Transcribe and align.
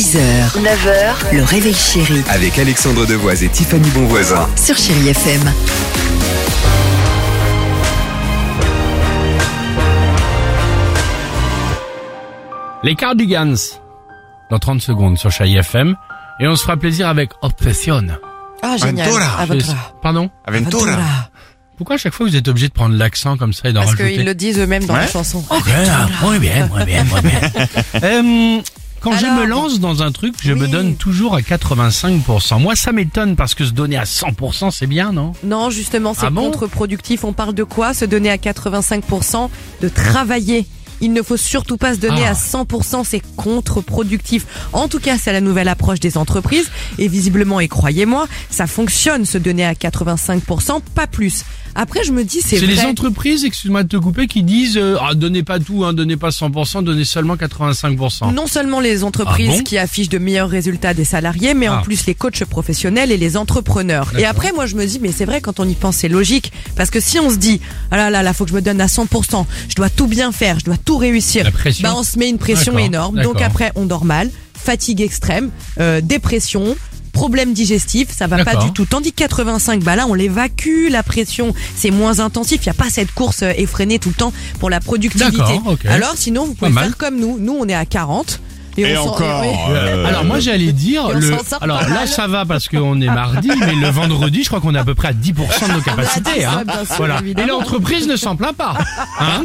6h, 0.00 0.62
9h, 0.62 1.36
le 1.36 1.42
réveil 1.42 1.74
chéri 1.74 2.22
Avec 2.30 2.58
Alexandre 2.58 3.04
Devoise 3.04 3.44
et 3.44 3.50
Tiffany 3.50 3.86
Bonvoisin. 3.90 4.48
sur 4.56 4.74
Chérie 4.74 5.10
FM. 5.10 5.42
Les 12.82 12.94
Cardigans, 12.94 13.58
dans 14.50 14.58
30 14.58 14.80
secondes 14.80 15.18
sur 15.18 15.30
Chai 15.30 15.52
FM. 15.52 15.94
Et 16.40 16.48
on 16.48 16.56
se 16.56 16.62
fera 16.62 16.78
plaisir 16.78 17.06
avec 17.06 17.32
Obsession. 17.42 18.06
Ah, 18.62 18.78
génial. 18.78 19.06
Aventura. 19.06 19.38
Aventura. 19.38 19.94
Pardon 20.00 20.30
Aventura. 20.46 20.96
Pourquoi 21.76 21.96
à 21.96 21.98
chaque 21.98 22.14
fois 22.14 22.26
vous 22.26 22.36
êtes 22.36 22.48
obligé 22.48 22.68
de 22.68 22.72
prendre 22.72 22.94
l'accent 22.94 23.36
comme 23.36 23.52
ça 23.52 23.68
et 23.68 23.74
d'en 23.74 23.80
Parce 23.80 23.92
rajouter 23.92 24.14
qu'ils 24.14 24.24
le 24.24 24.34
disent 24.34 24.58
eux-mêmes 24.58 24.86
dans 24.86 24.96
la 24.96 25.06
chanson. 25.06 25.44
Ok, 25.50 25.68
ah, 25.90 26.08
Muy 26.22 26.38
bien, 26.38 26.70
muy 26.74 26.84
bien, 26.86 27.04
muy 27.04 27.20
bien. 27.20 27.40
Euh, 28.02 28.60
quand 29.00 29.16
je 29.16 29.26
me 29.26 29.44
lance 29.46 29.80
dans 29.80 30.02
un 30.02 30.12
truc, 30.12 30.34
je 30.42 30.52
me 30.52 30.68
donne 30.68 30.96
toujours 30.96 31.34
à 31.34 31.40
85%. 31.40 32.60
Moi, 32.60 32.76
ça 32.76 32.92
m'étonne 32.92 33.36
parce 33.36 33.54
que 33.54 33.64
se 33.64 33.72
donner 33.72 33.96
à 33.96 34.04
100%, 34.04 34.70
c'est 34.70 34.86
bien, 34.86 35.12
non? 35.12 35.32
Non, 35.42 35.70
justement, 35.70 36.14
c'est 36.14 36.26
Ah 36.26 36.30
bon? 36.30 36.50
contre-productif. 36.50 37.24
On 37.24 37.32
parle 37.32 37.54
de 37.54 37.64
quoi? 37.64 37.94
Se 37.94 38.04
donner 38.04 38.30
à 38.30 38.36
85%, 38.36 39.48
de 39.80 39.88
travailler. 39.88 40.66
Il 41.00 41.12
ne 41.12 41.22
faut 41.22 41.36
surtout 41.36 41.76
pas 41.76 41.94
se 41.94 41.98
donner 42.00 42.24
Ah. 42.26 42.30
à 42.30 42.34
100%, 42.34 43.04
c'est 43.04 43.22
contre-productif. 43.36 44.46
En 44.72 44.88
tout 44.88 44.98
cas, 45.00 45.16
c'est 45.18 45.32
la 45.32 45.40
nouvelle 45.40 45.68
approche 45.68 46.00
des 46.00 46.16
entreprises. 46.16 46.70
Et 46.98 47.08
visiblement, 47.08 47.60
et 47.60 47.68
croyez-moi, 47.68 48.26
ça 48.50 48.66
fonctionne, 48.66 49.24
se 49.24 49.38
donner 49.38 49.64
à 49.64 49.74
85%, 49.74 50.80
pas 50.94 51.06
plus. 51.06 51.44
Après, 51.76 52.02
je 52.02 52.10
me 52.10 52.24
dis, 52.24 52.40
c'est 52.44 52.58
C'est 52.58 52.66
les 52.66 52.80
entreprises, 52.80 53.44
excuse-moi 53.44 53.84
de 53.84 53.88
te 53.88 53.96
couper, 53.96 54.26
qui 54.26 54.42
disent 54.42 54.76
euh, 54.76 54.96
ah, 55.00 55.14
donnez 55.14 55.44
pas 55.44 55.60
tout, 55.60 55.84
hein, 55.84 55.92
donnez 55.92 56.16
pas 56.16 56.30
100%, 56.30 56.82
donnez 56.82 57.04
seulement 57.04 57.36
85%. 57.36 58.32
Non 58.34 58.48
seulement 58.48 58.80
les 58.80 59.04
entreprises 59.04 59.50
Ah 59.52 59.56
bon 59.58 59.62
qui 59.62 59.78
affichent 59.78 60.08
de 60.08 60.18
meilleurs 60.18 60.50
résultats 60.50 60.94
des 60.94 61.04
salariés, 61.04 61.54
mais 61.54 61.68
en 61.68 61.74
Ah. 61.78 61.82
plus 61.84 62.06
les 62.06 62.14
coachs 62.16 62.44
professionnels 62.44 63.12
et 63.12 63.16
les 63.16 63.36
entrepreneurs. 63.36 64.10
Et 64.18 64.24
après, 64.24 64.50
moi, 64.52 64.66
je 64.66 64.74
me 64.74 64.84
dis, 64.84 64.98
mais 65.00 65.12
c'est 65.12 65.24
vrai, 65.24 65.40
quand 65.40 65.60
on 65.60 65.68
y 65.68 65.74
pense, 65.74 65.96
c'est 65.98 66.08
logique. 66.08 66.52
Parce 66.74 66.90
que 66.90 66.98
si 66.98 67.20
on 67.20 67.30
se 67.30 67.36
dit, 67.36 67.60
ah 67.92 67.96
là 67.96 68.10
là, 68.10 68.24
là, 68.24 68.32
faut 68.32 68.44
que 68.44 68.50
je 68.50 68.56
me 68.56 68.62
donne 68.62 68.80
à 68.80 68.88
100%, 68.88 69.46
je 69.68 69.74
dois 69.76 69.90
tout 69.90 70.08
bien 70.08 70.32
faire, 70.32 70.58
je 70.58 70.64
dois 70.64 70.76
tout 70.76 70.89
réussir, 70.96 71.44
La 71.44 71.50
pression. 71.50 71.88
bah, 71.88 71.94
on 71.96 72.02
se 72.02 72.18
met 72.18 72.28
une 72.28 72.38
pression 72.38 72.78
énorme. 72.78 73.20
Donc 73.22 73.40
après, 73.42 73.72
on 73.76 73.84
dort 73.86 74.04
mal, 74.04 74.30
fatigue 74.54 75.00
extrême, 75.00 75.50
euh, 75.78 76.00
dépression, 76.00 76.76
problème 77.12 77.52
digestif, 77.52 78.08
ça 78.16 78.26
va 78.26 78.44
pas 78.44 78.56
du 78.56 78.72
tout. 78.72 78.84
Tandis 78.86 79.12
que 79.12 79.16
85, 79.18 79.82
bah 79.82 79.96
là, 79.96 80.06
on 80.08 80.14
l'évacue, 80.14 80.88
la 80.90 81.02
pression, 81.02 81.54
c'est 81.76 81.90
moins 81.90 82.20
intensif, 82.20 82.60
il 82.62 82.66
y 82.66 82.70
a 82.70 82.74
pas 82.74 82.88
cette 82.90 83.12
course 83.12 83.42
euh, 83.42 83.52
effrénée 83.56 83.98
tout 83.98 84.10
le 84.10 84.14
temps 84.14 84.32
pour 84.58 84.70
la 84.70 84.80
productivité. 84.80 85.54
Alors 85.88 86.14
sinon, 86.16 86.44
vous 86.46 86.54
pouvez 86.54 86.70
faire 86.84 86.96
comme 86.96 87.18
nous. 87.18 87.38
Nous, 87.38 87.56
on 87.58 87.66
est 87.68 87.74
à 87.74 87.84
40. 87.84 88.40
Et 88.86 88.96
on 88.98 89.08
encore. 89.08 89.40
oui. 89.42 89.48
euh, 89.70 90.06
Alors 90.08 90.24
moi 90.24 90.38
j'allais 90.40 90.72
dire 90.72 91.08
le 91.10 91.32
alors 91.60 91.80
là 91.88 92.06
ça 92.06 92.26
va 92.26 92.44
parce 92.44 92.68
qu'on 92.68 93.00
est 93.00 93.06
mardi 93.06 93.50
mais 93.60 93.74
le 93.74 93.88
vendredi 93.88 94.42
je 94.42 94.48
crois 94.48 94.60
qu'on 94.60 94.74
est 94.74 94.78
à 94.78 94.84
peu 94.84 94.94
près 94.94 95.08
à 95.08 95.12
10% 95.12 95.68
de 95.68 95.72
nos 95.74 95.80
capacités 95.84 96.42
ça, 96.42 96.50
hein. 96.52 96.62
bien 96.66 96.84
sûr, 96.84 96.94
Voilà. 96.96 97.20
Et 97.38 97.46
l'entreprise 97.46 98.06
ne 98.08 98.16
s'en 98.16 98.36
plaint 98.36 98.56
pas. 98.56 98.74
Hein 99.18 99.44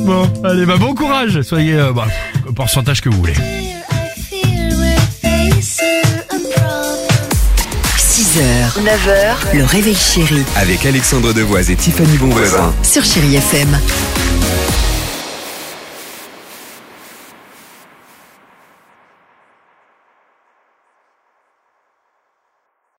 bon, 0.00 0.30
allez 0.44 0.66
bah 0.66 0.76
bon 0.78 0.94
courage, 0.94 1.42
soyez 1.42 1.74
euh, 1.74 1.92
bah, 1.92 2.06
le 2.46 2.52
pourcentage 2.52 3.00
que 3.00 3.08
vous 3.08 3.18
voulez. 3.18 3.32
I 3.34 4.20
feel 4.30 4.74
we're 4.76 4.98
facing 5.20 5.86
a 6.30 6.34
problem. 6.34 6.98
6h, 7.96 8.82
9h, 8.84 9.56
le 9.58 9.64
réveil 9.64 9.94
chéri 9.96 10.42
Avec 10.56 10.84
Alexandre 10.86 11.32
Devoise 11.32 11.70
et 11.70 11.76
Tiffany 11.76 12.16
Bonvoisin. 12.18 12.72
sur 12.82 13.04
Chérie 13.04 13.36
FM. 13.36 13.68